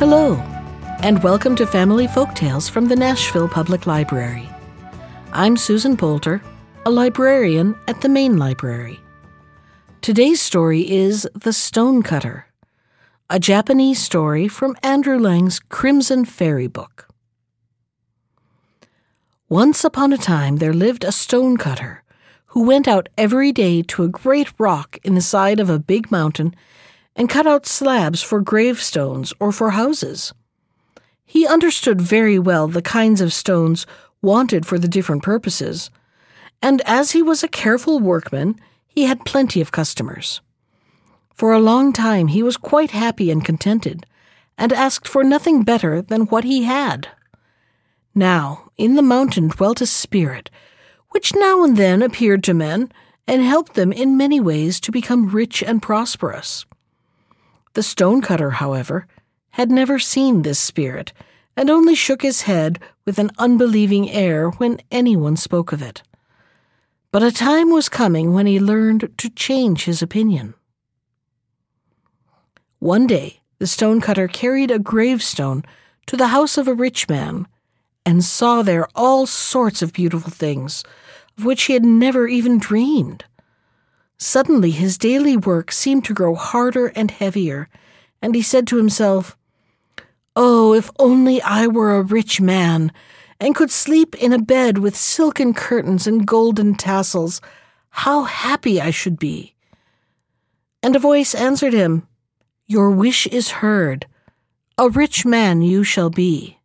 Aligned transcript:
Hello, 0.00 0.36
and 1.02 1.22
welcome 1.22 1.54
to 1.56 1.66
Family 1.66 2.06
Folktales 2.06 2.70
from 2.70 2.88
the 2.88 2.96
Nashville 2.96 3.46
Public 3.46 3.86
Library. 3.86 4.48
I'm 5.30 5.58
Susan 5.58 5.94
Poulter, 5.94 6.40
a 6.86 6.90
librarian 6.90 7.78
at 7.86 8.00
the 8.00 8.08
main 8.08 8.38
library. 8.38 8.98
Today's 10.00 10.40
story 10.40 10.90
is 10.90 11.28
The 11.34 11.52
Stonecutter, 11.52 12.46
a 13.28 13.38
Japanese 13.38 14.02
story 14.02 14.48
from 14.48 14.74
Andrew 14.82 15.18
Lang's 15.18 15.60
Crimson 15.60 16.24
Fairy 16.24 16.66
Book. 16.66 17.06
Once 19.50 19.84
upon 19.84 20.14
a 20.14 20.16
time 20.16 20.56
there 20.56 20.72
lived 20.72 21.04
a 21.04 21.12
stonecutter 21.12 22.04
who 22.46 22.64
went 22.64 22.88
out 22.88 23.10
every 23.18 23.52
day 23.52 23.82
to 23.82 24.04
a 24.04 24.08
great 24.08 24.50
rock 24.56 24.96
in 25.04 25.14
the 25.14 25.20
side 25.20 25.60
of 25.60 25.68
a 25.68 25.78
big 25.78 26.10
mountain 26.10 26.54
and 27.16 27.28
cut 27.28 27.46
out 27.46 27.66
slabs 27.66 28.22
for 28.22 28.40
gravestones 28.40 29.32
or 29.40 29.52
for 29.52 29.70
houses. 29.70 30.32
He 31.24 31.46
understood 31.46 32.00
very 32.00 32.38
well 32.38 32.66
the 32.68 32.82
kinds 32.82 33.20
of 33.20 33.32
stones 33.32 33.86
wanted 34.22 34.66
for 34.66 34.78
the 34.78 34.88
different 34.88 35.22
purposes, 35.22 35.90
and 36.62 36.82
as 36.84 37.12
he 37.12 37.22
was 37.22 37.42
a 37.42 37.48
careful 37.48 38.00
workman, 38.00 38.56
he 38.86 39.04
had 39.04 39.24
plenty 39.24 39.60
of 39.60 39.72
customers. 39.72 40.40
For 41.34 41.52
a 41.52 41.60
long 41.60 41.92
time 41.92 42.28
he 42.28 42.42
was 42.42 42.56
quite 42.56 42.90
happy 42.90 43.30
and 43.30 43.44
contented, 43.44 44.04
and 44.58 44.72
asked 44.72 45.08
for 45.08 45.24
nothing 45.24 45.62
better 45.62 46.02
than 46.02 46.26
what 46.26 46.44
he 46.44 46.64
had. 46.64 47.08
Now, 48.14 48.70
in 48.76 48.96
the 48.96 49.02
mountain 49.02 49.48
dwelt 49.48 49.80
a 49.80 49.86
spirit, 49.86 50.50
which 51.10 51.34
now 51.34 51.64
and 51.64 51.76
then 51.76 52.02
appeared 52.02 52.44
to 52.44 52.54
men 52.54 52.92
and 53.26 53.42
helped 53.42 53.74
them 53.74 53.92
in 53.92 54.16
many 54.16 54.40
ways 54.40 54.80
to 54.80 54.92
become 54.92 55.30
rich 55.30 55.62
and 55.62 55.80
prosperous. 55.80 56.66
The 57.74 57.82
stonecutter, 57.82 58.50
however, 58.50 59.06
had 59.50 59.70
never 59.70 59.98
seen 59.98 60.42
this 60.42 60.58
spirit, 60.58 61.12
and 61.56 61.70
only 61.70 61.94
shook 61.94 62.22
his 62.22 62.42
head 62.42 62.78
with 63.04 63.18
an 63.18 63.30
unbelieving 63.38 64.10
air 64.10 64.50
when 64.50 64.80
anyone 64.90 65.36
spoke 65.36 65.72
of 65.72 65.82
it. 65.82 66.02
But 67.12 67.22
a 67.22 67.32
time 67.32 67.70
was 67.70 67.88
coming 67.88 68.32
when 68.32 68.46
he 68.46 68.60
learned 68.60 69.10
to 69.18 69.30
change 69.30 69.84
his 69.84 70.00
opinion. 70.00 70.54
One 72.78 73.06
day, 73.06 73.40
the 73.58 73.66
stonecutter 73.66 74.26
carried 74.26 74.70
a 74.70 74.78
gravestone 74.78 75.64
to 76.06 76.16
the 76.16 76.28
house 76.28 76.56
of 76.56 76.66
a 76.66 76.74
rich 76.74 77.08
man 77.08 77.46
and 78.06 78.24
saw 78.24 78.62
there 78.62 78.88
all 78.94 79.26
sorts 79.26 79.82
of 79.82 79.92
beautiful 79.92 80.30
things 80.30 80.82
of 81.36 81.44
which 81.44 81.64
he 81.64 81.72
had 81.72 81.84
never 81.84 82.26
even 82.26 82.58
dreamed. 82.58 83.24
Suddenly 84.22 84.72
his 84.72 84.98
daily 84.98 85.34
work 85.34 85.72
seemed 85.72 86.04
to 86.04 86.12
grow 86.12 86.34
harder 86.34 86.88
and 86.88 87.10
heavier, 87.10 87.70
and 88.20 88.34
he 88.34 88.42
said 88.42 88.66
to 88.66 88.76
himself, 88.76 89.34
Oh, 90.36 90.74
if 90.74 90.90
only 90.98 91.40
I 91.40 91.66
were 91.66 91.96
a 91.96 92.02
rich 92.02 92.38
man, 92.38 92.92
and 93.40 93.54
could 93.54 93.70
sleep 93.70 94.14
in 94.16 94.34
a 94.34 94.38
bed 94.38 94.76
with 94.76 94.94
silken 94.94 95.54
curtains 95.54 96.06
and 96.06 96.26
golden 96.26 96.74
tassels, 96.74 97.40
how 97.88 98.24
happy 98.24 98.78
I 98.78 98.90
should 98.90 99.18
be. 99.18 99.54
And 100.82 100.94
a 100.94 100.98
voice 100.98 101.34
answered 101.34 101.72
him, 101.72 102.06
Your 102.66 102.90
wish 102.90 103.26
is 103.28 103.62
heard. 103.64 104.06
A 104.76 104.90
rich 104.90 105.24
man 105.24 105.62
you 105.62 105.82
shall 105.82 106.10
be. 106.10 106.58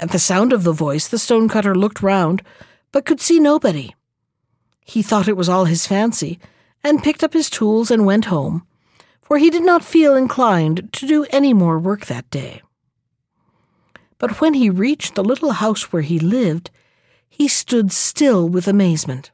At 0.00 0.10
the 0.10 0.18
sound 0.18 0.52
of 0.52 0.64
the 0.64 0.72
voice, 0.72 1.06
the 1.06 1.18
stonecutter 1.18 1.76
looked 1.76 2.02
round, 2.02 2.42
but 2.90 3.04
could 3.06 3.20
see 3.20 3.38
nobody. 3.38 3.94
He 4.84 5.02
thought 5.02 5.28
it 5.28 5.36
was 5.36 5.48
all 5.48 5.66
his 5.66 5.86
fancy, 5.86 6.38
and 6.84 7.02
picked 7.02 7.22
up 7.22 7.32
his 7.32 7.48
tools 7.48 7.90
and 7.90 8.04
went 8.04 8.26
home, 8.26 8.66
for 9.20 9.38
he 9.38 9.50
did 9.50 9.64
not 9.64 9.84
feel 9.84 10.16
inclined 10.16 10.92
to 10.92 11.06
do 11.06 11.24
any 11.30 11.54
more 11.54 11.78
work 11.78 12.06
that 12.06 12.28
day. 12.30 12.62
But 14.18 14.40
when 14.40 14.54
he 14.54 14.70
reached 14.70 15.14
the 15.14 15.24
little 15.24 15.52
house 15.52 15.92
where 15.92 16.02
he 16.02 16.18
lived, 16.18 16.70
he 17.28 17.48
stood 17.48 17.92
still 17.92 18.48
with 18.48 18.68
amazement, 18.68 19.30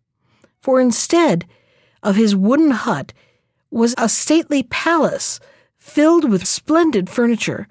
for 0.60 0.80
instead 0.80 1.46
of 2.02 2.16
his 2.16 2.36
wooden 2.36 2.70
hut 2.70 3.12
was 3.70 3.94
a 3.98 4.08
stately 4.08 4.62
palace 4.62 5.40
filled 5.76 6.30
with 6.30 6.46
splendid 6.46 7.10
furniture, 7.10 7.66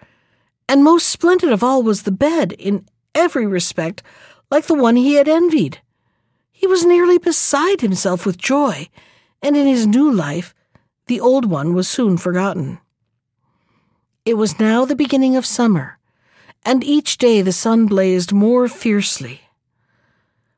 and 0.68 0.84
most 0.84 1.08
splendid 1.08 1.52
of 1.52 1.64
all 1.64 1.82
was 1.82 2.04
the 2.04 2.12
bed, 2.12 2.52
in 2.54 2.86
every 3.16 3.48
respect 3.48 4.04
like 4.52 4.66
the 4.66 4.74
one 4.74 4.96
he 4.96 5.14
had 5.16 5.28
envied. 5.28 5.80
He 6.58 6.66
was 6.66 6.84
nearly 6.84 7.20
beside 7.20 7.82
himself 7.82 8.26
with 8.26 8.40
joy, 8.40 8.90
and 9.44 9.56
in 9.56 9.68
his 9.68 9.86
new 9.86 10.12
life, 10.12 10.56
the 11.06 11.22
old 11.22 11.46
one 11.46 11.76
was 11.76 11.88
soon 11.88 12.18
forgotten. 12.18 12.80
It 14.26 14.38
was 14.38 14.60
now 14.60 14.84
the 14.84 14.96
beginning 14.96 15.36
of 15.36 15.46
summer, 15.46 16.00
and 16.66 16.84
each 16.84 17.20
day 17.20 17.44
the 17.44 17.52
sun 17.52 17.86
blazed 17.86 18.34
more 18.34 18.68
fiercely. 18.68 19.42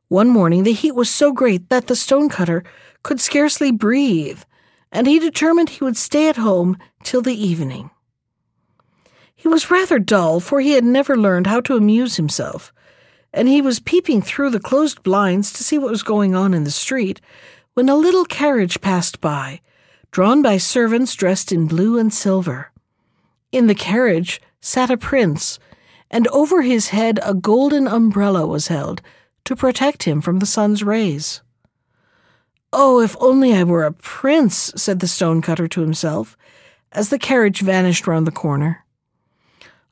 One 0.08 0.30
morning 0.30 0.64
the 0.64 0.72
heat 0.72 0.96
was 0.96 1.10
so 1.10 1.34
great 1.34 1.68
that 1.68 1.88
the 1.88 1.98
stonecutter 1.98 2.64
could 3.04 3.20
scarcely 3.20 3.70
breathe, 3.70 4.44
and 4.94 5.06
he 5.06 5.20
determined 5.20 5.70
he 5.70 5.84
would 5.84 5.98
stay 5.98 6.30
at 6.30 6.38
home 6.38 6.78
till 7.04 7.22
the 7.22 7.36
evening. 7.36 7.92
He 9.36 9.50
was 9.50 9.70
rather 9.70 10.00
dull, 10.00 10.40
for 10.40 10.62
he 10.62 10.72
had 10.72 10.86
never 10.86 11.18
learned 11.18 11.48
how 11.48 11.60
to 11.60 11.76
amuse 11.76 12.16
himself, 12.16 12.72
and 13.34 13.48
he 13.48 13.62
was 13.62 13.80
peeping 13.80 14.22
through 14.22 14.50
the 14.50 14.60
closed 14.60 15.04
blinds 15.04 15.52
to 15.54 15.64
see 15.64 15.78
what 15.78 15.92
was 15.92 16.04
going 16.04 16.36
on 16.36 16.54
in 16.54 16.64
the 16.64 16.72
street 16.72 17.22
when 17.74 17.90
a 17.90 17.96
little 17.96 18.26
carriage 18.26 18.82
passed 18.82 19.22
by, 19.22 19.62
drawn 20.12 20.42
by 20.42 20.58
servants 20.58 21.14
dressed 21.16 21.52
in 21.52 21.68
blue 21.68 21.98
and 21.98 22.14
silver. 22.14 22.72
In 23.52 23.68
the 23.68 23.76
carriage 23.76 24.42
sat 24.62 24.90
a 24.90 24.98
prince, 24.98 25.60
and 26.12 26.28
over 26.30 26.62
his 26.62 26.90
head 26.90 27.20
a 27.24 27.34
golden 27.34 27.88
umbrella 27.88 28.46
was 28.46 28.68
held 28.68 29.02
to 29.46 29.56
protect 29.56 30.04
him 30.04 30.22
from 30.22 30.40
the 30.40 30.46
sun's 30.46 30.84
rays. 30.84 31.42
Oh, 32.72 33.00
if 33.02 33.16
only 33.20 33.54
I 33.54 33.64
were 33.64 33.86
a 33.86 33.94
prince, 33.94 34.72
said 34.76 35.00
the 35.00 35.08
stonecutter 35.08 35.68
to 35.68 35.82
himself, 35.82 36.38
as 36.92 37.10
the 37.10 37.20
carriage 37.20 37.62
vanished 37.62 38.06
round 38.06 38.28
the 38.28 38.32
corner. 38.32 38.86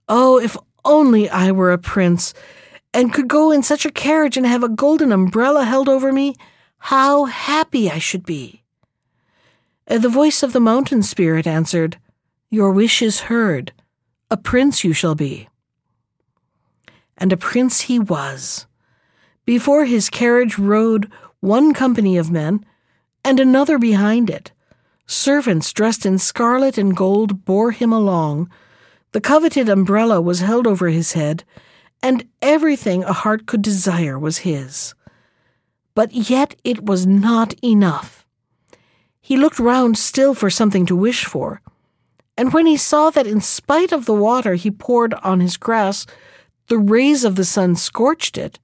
Oh, 0.07 0.39
if 0.39 0.55
only 0.85 1.29
I 1.29 1.51
were 1.51 1.71
a 1.71 1.77
prince, 1.77 2.33
and 2.93 3.13
could 3.13 3.27
go 3.27 3.51
in 3.51 3.63
such 3.63 3.85
a 3.85 3.91
carriage 3.91 4.37
and 4.37 4.45
have 4.45 4.63
a 4.63 4.69
golden 4.69 5.11
umbrella 5.11 5.65
held 5.65 5.89
over 5.89 6.11
me, 6.11 6.35
how 6.79 7.25
happy 7.25 7.89
I 7.89 7.99
should 7.99 8.25
be. 8.25 8.63
Uh, 9.87 9.97
the 9.97 10.09
voice 10.09 10.43
of 10.43 10.53
the 10.53 10.59
mountain 10.59 11.03
spirit 11.03 11.47
answered, 11.47 11.97
Your 12.49 12.71
wish 12.71 13.01
is 13.01 13.21
heard. 13.21 13.71
A 14.29 14.37
prince 14.37 14.83
you 14.83 14.93
shall 14.93 15.15
be. 15.15 15.47
And 17.17 17.31
a 17.31 17.37
prince 17.37 17.81
he 17.81 17.97
was. 17.97 18.67
Before 19.45 19.85
his 19.85 20.09
carriage 20.09 20.57
rode 20.57 21.09
one 21.39 21.73
company 21.73 22.17
of 22.17 22.29
men, 22.29 22.65
and 23.23 23.39
another 23.39 23.77
behind 23.77 24.29
it. 24.29 24.51
Servants 25.05 25.71
dressed 25.71 26.05
in 26.05 26.17
scarlet 26.17 26.77
and 26.77 26.95
gold 26.95 27.45
bore 27.45 27.71
him 27.71 27.93
along. 27.93 28.49
The 29.13 29.21
coveted 29.21 29.69
umbrella 29.69 30.19
was 30.19 30.41
held 30.41 30.67
over 30.67 30.89
his 30.89 31.13
head, 31.13 31.45
and 32.01 32.27
everything 32.41 33.03
a 33.03 33.13
heart 33.13 33.45
could 33.45 33.61
desire 33.61 34.17
was 34.17 34.39
his. 34.39 34.93
But 35.95 36.13
yet 36.13 36.55
it 36.63 36.85
was 36.85 37.05
not 37.05 37.53
enough. 37.63 38.25
He 39.19 39.35
looked 39.35 39.59
round 39.59 39.97
still 39.97 40.33
for 40.33 40.49
something 40.49 40.85
to 40.85 40.95
wish 40.95 41.25
for, 41.25 41.61
and 42.37 42.53
when 42.53 42.65
he 42.65 42.77
saw 42.77 43.09
that 43.09 43.27
in 43.27 43.41
spite 43.41 43.91
of 43.91 44.05
the 44.05 44.13
water 44.13 44.53
he 44.53 44.69
poured 44.69 45.13
on 45.15 45.39
his 45.39 45.57
grass, 45.57 46.05
the 46.67 46.77
rays 46.77 47.23
of 47.23 47.35
the 47.35 47.45
sun 47.45 47.75
scorched 47.75 48.37
it, 48.37 48.59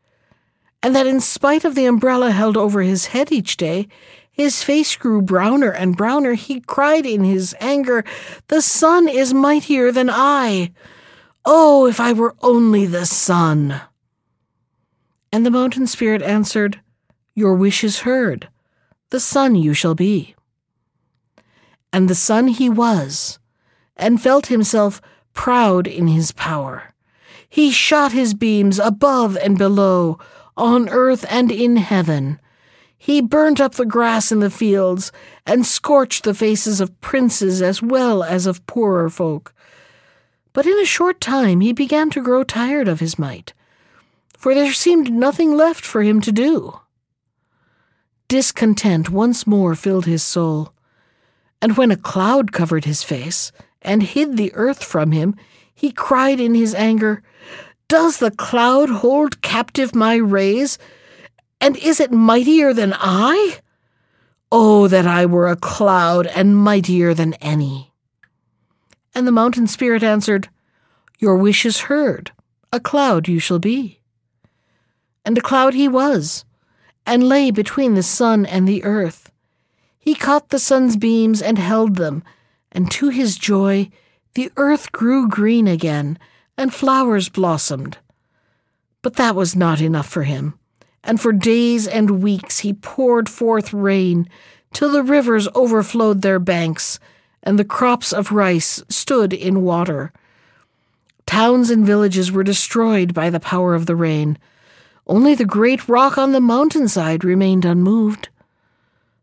and 0.83 0.95
that 0.95 1.07
in 1.07 1.19
spite 1.19 1.65
of 1.65 1.73
the 1.73 1.85
umbrella 1.85 2.31
held 2.31 2.55
over 2.55 2.81
his 2.81 3.07
head 3.07 3.31
each 3.31 3.57
day, 3.57 3.87
his 4.31 4.63
face 4.63 4.95
grew 4.95 5.21
browner 5.21 5.71
and 5.71 5.97
browner, 5.97 6.33
he 6.33 6.59
cried 6.59 7.05
in 7.05 7.23
his 7.23 7.55
anger, 7.59 8.03
The 8.47 8.61
sun 8.61 9.07
is 9.07 9.33
mightier 9.33 9.91
than 9.91 10.09
I! 10.09 10.71
Oh, 11.45 11.87
if 11.87 11.99
I 11.99 12.13
were 12.13 12.35
only 12.41 12.85
the 12.85 13.05
sun! 13.05 13.81
And 15.31 15.45
the 15.45 15.51
mountain 15.51 15.87
spirit 15.87 16.21
answered, 16.21 16.79
Your 17.35 17.53
wish 17.55 17.83
is 17.83 18.01
heard. 18.01 18.47
The 19.09 19.19
sun 19.19 19.55
you 19.55 19.73
shall 19.73 19.93
be. 19.93 20.35
And 21.91 22.09
the 22.09 22.15
sun 22.15 22.47
he 22.47 22.69
was, 22.69 23.39
and 23.97 24.21
felt 24.21 24.47
himself 24.47 25.01
proud 25.33 25.85
in 25.85 26.07
his 26.07 26.31
power. 26.31 26.93
He 27.49 27.71
shot 27.71 28.13
his 28.13 28.33
beams 28.33 28.79
above 28.79 29.35
and 29.35 29.57
below, 29.57 30.19
on 30.55 30.87
earth 30.87 31.25
and 31.29 31.51
in 31.51 31.75
heaven. 31.75 32.39
He 32.97 33.19
burnt 33.19 33.59
up 33.59 33.75
the 33.75 33.85
grass 33.85 34.31
in 34.31 34.39
the 34.39 34.49
fields, 34.49 35.11
and 35.45 35.65
scorched 35.65 36.23
the 36.23 36.33
faces 36.33 36.79
of 36.79 37.01
princes 37.01 37.61
as 37.61 37.81
well 37.81 38.23
as 38.23 38.45
of 38.45 38.65
poorer 38.65 39.09
folk 39.09 39.53
but 40.53 40.65
in 40.65 40.77
a 40.79 40.85
short 40.85 41.19
time 41.19 41.59
he 41.59 41.73
began 41.73 42.09
to 42.11 42.23
grow 42.23 42.43
tired 42.43 42.87
of 42.87 42.99
his 42.99 43.19
might, 43.19 43.53
for 44.37 44.53
there 44.53 44.71
seemed 44.71 45.11
nothing 45.11 45.57
left 45.57 45.83
for 45.83 46.03
him 46.03 46.21
to 46.21 46.31
do. 46.31 46.79
Discontent 48.27 49.09
once 49.09 49.45
more 49.45 49.75
filled 49.75 50.05
his 50.05 50.23
soul, 50.23 50.73
and 51.61 51.77
when 51.77 51.91
a 51.91 51.97
cloud 51.97 52.51
covered 52.51 52.85
his 52.85 53.03
face 53.03 53.51
and 53.81 54.03
hid 54.03 54.37
the 54.37 54.53
earth 54.53 54.83
from 54.83 55.11
him, 55.11 55.35
he 55.73 55.91
cried 55.91 56.39
in 56.39 56.55
his 56.55 56.75
anger, 56.75 57.23
Does 57.87 58.17
the 58.19 58.31
cloud 58.31 58.89
hold 58.89 59.41
captive 59.41 59.95
my 59.95 60.15
rays? 60.15 60.77
And 61.59 61.77
is 61.77 61.99
it 61.99 62.11
mightier 62.11 62.73
than 62.73 62.93
I? 62.97 63.59
Oh, 64.51 64.87
that 64.89 65.07
I 65.07 65.25
were 65.25 65.47
a 65.47 65.55
cloud 65.55 66.27
and 66.27 66.57
mightier 66.57 67.13
than 67.13 67.33
any. 67.35 67.92
And 69.15 69.27
the 69.27 69.31
mountain 69.31 69.67
spirit 69.67 70.03
answered, 70.03 70.49
Your 71.19 71.35
wish 71.35 71.65
is 71.65 71.81
heard. 71.81 72.31
A 72.71 72.79
cloud 72.79 73.27
you 73.27 73.39
shall 73.39 73.59
be. 73.59 73.99
And 75.23 75.37
a 75.37 75.41
cloud 75.41 75.73
he 75.73 75.87
was, 75.87 76.43
and 77.05 77.29
lay 77.29 77.51
between 77.51 77.93
the 77.93 78.03
sun 78.03 78.45
and 78.45 78.67
the 78.67 78.83
earth. 78.83 79.31
He 79.99 80.15
caught 80.15 80.49
the 80.49 80.59
sun's 80.59 80.97
beams 80.97 81.41
and 81.41 81.57
held 81.57 81.95
them, 81.95 82.23
and 82.71 82.89
to 82.91 83.09
his 83.09 83.37
joy, 83.37 83.89
the 84.33 84.51
earth 84.57 84.91
grew 84.91 85.29
green 85.29 85.67
again, 85.67 86.17
and 86.57 86.73
flowers 86.73 87.29
blossomed. 87.29 87.97
But 89.01 89.15
that 89.15 89.35
was 89.35 89.55
not 89.55 89.79
enough 89.79 90.07
for 90.07 90.23
him, 90.23 90.57
and 91.03 91.21
for 91.21 91.31
days 91.31 91.87
and 91.87 92.23
weeks 92.23 92.59
he 92.59 92.73
poured 92.73 93.29
forth 93.29 93.71
rain, 93.73 94.27
till 94.73 94.91
the 94.91 95.03
rivers 95.03 95.47
overflowed 95.53 96.21
their 96.21 96.39
banks, 96.39 96.99
and 97.43 97.59
the 97.59 97.65
crops 97.65 98.13
of 98.13 98.31
rice 98.31 98.81
stood 98.89 99.33
in 99.33 99.61
water. 99.61 100.11
Towns 101.25 101.69
and 101.69 101.85
villages 101.85 102.31
were 102.31 102.43
destroyed 102.43 103.13
by 103.13 103.29
the 103.29 103.39
power 103.39 103.75
of 103.75 103.85
the 103.85 103.95
rain. 103.95 104.37
Only 105.05 105.35
the 105.35 105.45
great 105.45 105.87
rock 105.89 106.17
on 106.17 106.31
the 106.31 106.41
mountainside 106.41 107.23
remained 107.23 107.65
unmoved. 107.65 108.29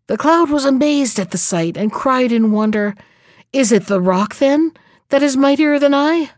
The 0.06 0.18
cloud 0.18 0.50
was 0.50 0.64
amazed 0.64 1.18
at 1.18 1.30
the 1.30 1.38
sight 1.38 1.76
and 1.76 1.92
cried 1.92 2.32
in 2.32 2.52
wonder, 2.52 2.94
Is 3.52 3.72
it 3.72 3.86
the 3.86 4.00
rock, 4.00 4.36
then, 4.36 4.72
that 5.08 5.22
is 5.22 5.36
mightier 5.36 5.78
than 5.78 5.94
I? 5.94 6.30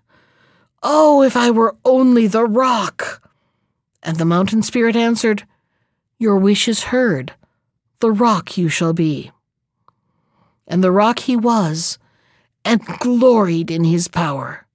Oh, 0.83 1.23
if 1.23 1.37
I 1.37 1.51
were 1.51 1.77
only 1.85 2.27
the 2.27 2.45
rock! 2.45 3.29
And 4.03 4.17
the 4.19 4.25
mountain 4.25 4.63
spirit 4.63 4.97
answered, 4.97 5.45
Your 6.19 6.37
wish 6.37 6.69
is 6.69 6.85
heard. 6.85 7.33
The 8.01 8.11
rock 8.11 8.59
you 8.59 8.69
shall 8.69 8.93
be. 8.93 9.31
And 10.67 10.83
the 10.83 10.93
rock 10.93 11.21
he 11.21 11.37
was, 11.37 11.99
and 12.65 12.85
gloried 12.99 13.71
in 13.71 13.85
his 13.85 14.09
power. 14.09 14.67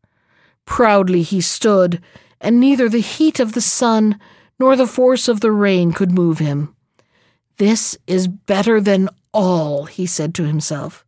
Proudly 0.66 1.22
he 1.22 1.42
stood, 1.42 2.02
and 2.42 2.60
neither 2.60 2.90
the 2.90 3.00
heat 3.00 3.40
of 3.40 3.54
the 3.54 3.62
sun 3.62 4.20
nor 4.60 4.76
the 4.76 4.88
force 4.88 5.28
of 5.28 5.40
the 5.40 5.52
rain 5.52 5.94
could 5.94 6.12
move 6.12 6.40
him. 6.40 6.76
This 7.58 7.98
is 8.06 8.28
better 8.28 8.80
than 8.82 9.10
all, 9.34 9.86
he 9.86 10.06
said 10.06 10.36
to 10.36 10.44
himself. 10.44 11.06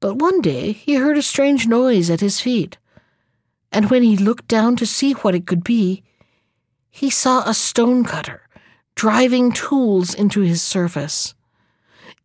But 0.00 0.16
one 0.16 0.40
day 0.40 0.72
he 0.72 0.94
heard 0.94 1.16
a 1.16 1.22
strange 1.22 1.66
noise 1.66 2.10
at 2.10 2.20
his 2.20 2.40
feet, 2.40 2.78
and 3.70 3.90
when 3.90 4.02
he 4.02 4.16
looked 4.16 4.48
down 4.48 4.76
to 4.76 4.86
see 4.86 5.12
what 5.12 5.34
it 5.34 5.46
could 5.46 5.62
be, 5.62 6.02
he 6.90 7.08
saw 7.08 7.42
a 7.44 7.54
stone 7.54 8.04
cutter 8.04 8.42
driving 8.94 9.50
tools 9.52 10.12
into 10.12 10.40
his 10.40 10.60
surface. 10.60 11.34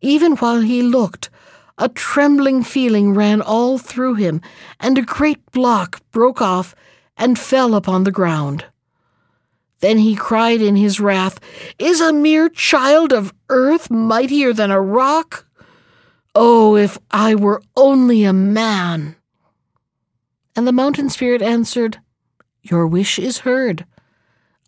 Even 0.02 0.36
while 0.36 0.60
he 0.60 0.82
looked, 0.82 1.30
a 1.78 1.88
trembling 1.88 2.62
feeling 2.62 3.14
ran 3.14 3.42
all 3.42 3.78
through 3.78 4.14
him, 4.14 4.40
and 4.80 4.96
a 4.96 5.02
great 5.02 5.44
block 5.52 6.00
broke 6.10 6.40
off 6.40 6.74
and 7.16 7.38
fell 7.38 7.74
upon 7.74 8.04
the 8.04 8.12
ground. 8.12 8.64
Then 9.80 9.98
he 9.98 10.16
cried 10.16 10.62
in 10.62 10.76
his 10.76 11.00
wrath, 11.00 11.38
Is 11.78 12.00
a 12.00 12.12
mere 12.12 12.48
child 12.48 13.12
of 13.12 13.34
earth 13.48 13.90
mightier 13.90 14.52
than 14.52 14.70
a 14.70 14.80
rock? 14.80 15.46
Oh, 16.34 16.76
if 16.76 16.98
I 17.10 17.34
were 17.34 17.62
only 17.76 18.24
a 18.24 18.32
man! 18.32 19.16
And 20.54 20.66
the 20.66 20.72
mountain 20.72 21.10
spirit 21.10 21.42
answered, 21.42 21.98
Your 22.62 22.86
wish 22.86 23.18
is 23.18 23.38
heard. 23.38 23.84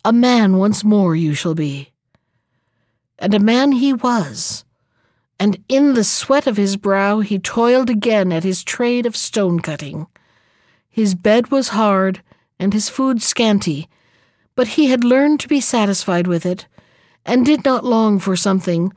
A 0.05 0.13
man 0.13 0.57
once 0.57 0.83
more 0.83 1.15
you 1.15 1.33
shall 1.33 1.55
be. 1.55 1.91
And 3.17 3.33
a 3.33 3.39
man 3.39 3.73
he 3.73 3.91
was, 3.93 4.63
and 5.39 5.63
in 5.69 5.93
the 5.93 6.03
sweat 6.03 6.45
of 6.45 6.57
his 6.57 6.75
brow 6.75 7.21
he 7.21 7.39
toiled 7.39 7.89
again 7.89 8.33
at 8.33 8.43
his 8.43 8.63
trade 8.63 9.05
of 9.05 9.15
stone 9.15 9.61
cutting. 9.61 10.07
His 10.89 11.15
bed 11.15 11.49
was 11.49 11.69
hard, 11.69 12.21
and 12.59 12.73
his 12.73 12.89
food 12.89 13.21
scanty, 13.21 13.87
but 14.55 14.69
he 14.69 14.87
had 14.87 15.03
learned 15.05 15.39
to 15.39 15.47
be 15.47 15.61
satisfied 15.61 16.27
with 16.27 16.45
it, 16.45 16.67
and 17.25 17.45
did 17.45 17.63
not 17.63 17.85
long 17.85 18.19
for 18.19 18.35
something, 18.35 18.91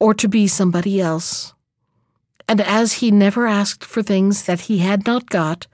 or 0.00 0.12
to 0.14 0.28
be 0.28 0.48
somebody 0.48 1.00
else. 1.00 1.54
And 2.48 2.60
as 2.60 2.94
he 2.94 3.10
never 3.10 3.46
asked 3.46 3.84
for 3.84 4.02
things 4.02 4.44
that 4.44 4.62
he 4.62 4.78
had 4.78 5.06
not 5.06 5.30
got, 5.30 5.68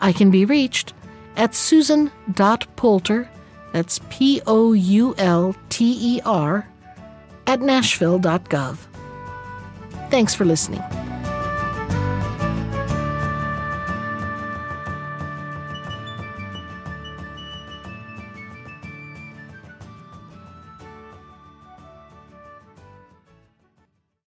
I 0.00 0.12
can 0.12 0.30
be 0.30 0.44
reached 0.44 0.94
at 1.36 1.56
susan.poulter, 1.56 3.28
that's 3.72 3.98
P 4.10 4.40
O 4.46 4.74
U 4.74 5.12
L 5.18 5.56
T 5.70 6.16
E 6.16 6.20
R, 6.24 6.68
at 7.46 7.60
nashville.gov. 7.60 8.76
Thanks 10.10 10.34
for 10.34 10.44
listening. 10.44 10.82